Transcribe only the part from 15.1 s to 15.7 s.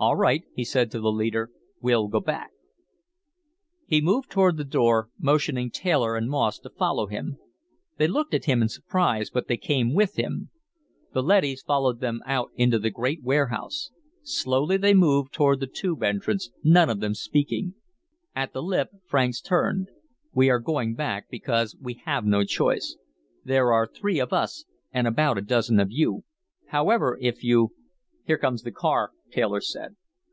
toward the